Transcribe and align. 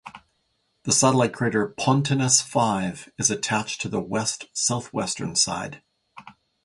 The 0.81 0.91
satellite 0.93 1.31
crater 1.31 1.75
Pontanus 1.77 2.41
V 2.41 3.11
is 3.19 3.29
attached 3.29 3.81
to 3.81 3.87
the 3.87 4.01
west-southwestern 4.01 5.35
side. 5.35 5.83